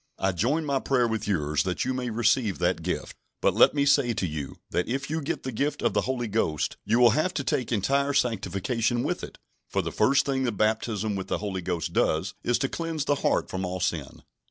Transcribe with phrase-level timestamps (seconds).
[0.17, 3.15] I join my prayer with yours that you may receive that gift.
[3.39, 6.27] But let me say to you, that if you get the gift of the Holy
[6.27, 9.37] Ghost, you will have to take entire sanctification with it,
[9.69, 13.13] for the first thing the baptism with the Holy Ghost does is to cleanse the
[13.21, 14.23] heart from all sin."